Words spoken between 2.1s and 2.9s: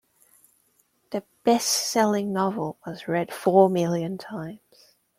novel